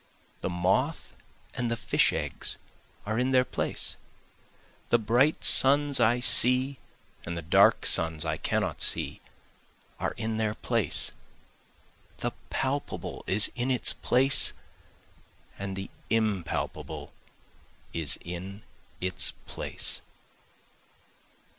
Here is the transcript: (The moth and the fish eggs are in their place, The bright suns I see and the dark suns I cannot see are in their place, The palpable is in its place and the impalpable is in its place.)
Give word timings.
(The 0.41 0.49
moth 0.49 1.15
and 1.53 1.69
the 1.69 1.77
fish 1.77 2.11
eggs 2.11 2.57
are 3.05 3.19
in 3.19 3.33
their 3.33 3.45
place, 3.45 3.97
The 4.89 4.97
bright 4.97 5.43
suns 5.43 5.99
I 5.99 6.19
see 6.19 6.79
and 7.23 7.37
the 7.37 7.43
dark 7.43 7.85
suns 7.85 8.25
I 8.25 8.37
cannot 8.37 8.81
see 8.81 9.21
are 9.99 10.13
in 10.17 10.37
their 10.37 10.55
place, 10.55 11.11
The 12.17 12.31
palpable 12.49 13.23
is 13.27 13.51
in 13.55 13.69
its 13.69 13.93
place 13.93 14.53
and 15.59 15.75
the 15.75 15.91
impalpable 16.09 17.13
is 17.93 18.17
in 18.25 18.63
its 18.99 19.33
place.) 19.45 20.01